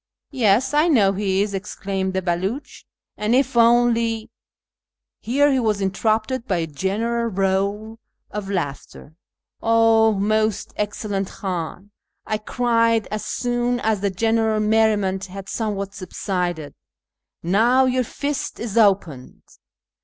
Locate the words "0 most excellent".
9.63-11.27